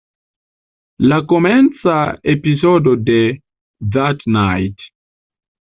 La 1.11 1.19
komenca 1.33 1.97
epizodo 2.35 2.97
de 3.11 3.21
"That 3.97 4.29
Night! 4.41 4.93